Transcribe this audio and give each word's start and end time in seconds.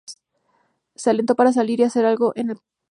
Se 0.95 1.09
la 1.09 1.11
alentó 1.11 1.35
para 1.35 1.53
salir 1.53 1.79
y 1.79 1.83
hacer 1.83 2.05
algo 2.07 2.31
con 2.33 2.39
el 2.41 2.45
personaje. 2.47 2.65